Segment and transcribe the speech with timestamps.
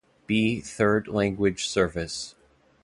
[0.25, 2.33] B third language service.